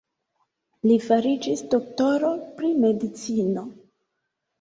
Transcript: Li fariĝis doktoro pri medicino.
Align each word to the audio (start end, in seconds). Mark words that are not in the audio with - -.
Li 0.91 0.95
fariĝis 1.07 1.61
doktoro 1.73 2.31
pri 2.61 2.71
medicino. 2.87 3.67